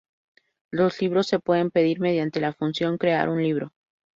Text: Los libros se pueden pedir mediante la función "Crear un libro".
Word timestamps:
Los 0.71 0.99
libros 0.99 1.27
se 1.27 1.37
pueden 1.37 1.69
pedir 1.69 1.99
mediante 1.99 2.39
la 2.41 2.53
función 2.53 2.97
"Crear 2.97 3.29
un 3.29 3.43
libro". 3.43 3.71